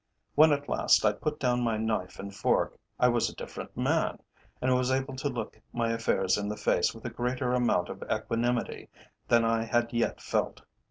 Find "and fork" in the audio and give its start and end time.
2.17-2.75